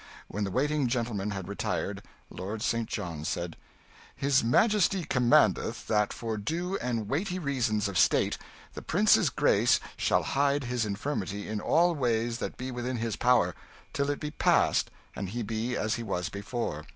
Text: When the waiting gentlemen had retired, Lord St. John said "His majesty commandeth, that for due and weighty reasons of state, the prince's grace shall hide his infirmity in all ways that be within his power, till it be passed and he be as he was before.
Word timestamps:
When 0.27 0.45
the 0.45 0.49
waiting 0.49 0.87
gentlemen 0.87 1.29
had 1.29 1.47
retired, 1.47 2.01
Lord 2.31 2.63
St. 2.63 2.89
John 2.89 3.23
said 3.23 3.55
"His 4.15 4.43
majesty 4.43 5.03
commandeth, 5.03 5.85
that 5.85 6.11
for 6.11 6.37
due 6.37 6.75
and 6.77 7.07
weighty 7.07 7.37
reasons 7.37 7.87
of 7.87 7.99
state, 7.99 8.39
the 8.73 8.81
prince's 8.81 9.29
grace 9.29 9.79
shall 9.97 10.23
hide 10.23 10.63
his 10.63 10.87
infirmity 10.87 11.47
in 11.47 11.61
all 11.61 11.93
ways 11.93 12.39
that 12.39 12.57
be 12.57 12.71
within 12.71 12.97
his 12.97 13.15
power, 13.15 13.53
till 13.93 14.09
it 14.09 14.19
be 14.19 14.31
passed 14.31 14.89
and 15.15 15.29
he 15.29 15.43
be 15.43 15.77
as 15.77 15.93
he 16.01 16.01
was 16.01 16.29
before. 16.29 16.83